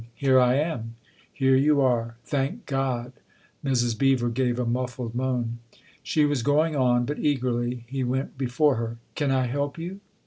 Here 0.15 0.39
I 0.39 0.55
am,"" 0.55 0.95
Here 1.31 1.55
you 1.55 1.79
are, 1.79 2.15
thank 2.25 2.65
God!" 2.65 3.13
Mrs. 3.63 3.95
Beever 3.95 4.29
gave 4.29 4.57
a 4.57 4.65
muffled 4.65 5.13
moan. 5.13 5.59
She 6.01 6.25
was 6.25 6.41
going 6.41 6.75
on, 6.75 7.05
but, 7.05 7.19
eagerly, 7.19 7.85
he 7.87 8.03
went 8.03 8.35
before 8.35 8.77
her." 8.77 8.97
Can 9.15 9.29
I 9.29 9.45
help 9.45 9.77
you 9.77 9.99